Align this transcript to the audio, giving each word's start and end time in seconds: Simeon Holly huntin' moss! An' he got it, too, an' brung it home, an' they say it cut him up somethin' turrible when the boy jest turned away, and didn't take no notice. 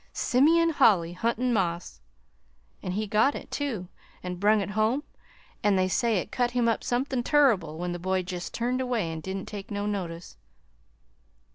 Simeon 0.13 0.71
Holly 0.71 1.13
huntin' 1.13 1.53
moss! 1.53 2.01
An' 2.81 2.93
he 2.93 3.05
got 3.05 3.35
it, 3.35 3.51
too, 3.51 3.87
an' 4.23 4.37
brung 4.37 4.59
it 4.59 4.71
home, 4.71 5.03
an' 5.61 5.75
they 5.75 5.87
say 5.87 6.17
it 6.17 6.31
cut 6.31 6.49
him 6.49 6.67
up 6.67 6.83
somethin' 6.83 7.21
turrible 7.21 7.77
when 7.77 7.91
the 7.91 7.99
boy 7.99 8.23
jest 8.23 8.51
turned 8.51 8.81
away, 8.81 9.11
and 9.13 9.21
didn't 9.21 9.45
take 9.45 9.69
no 9.69 9.85
notice. 9.85 10.37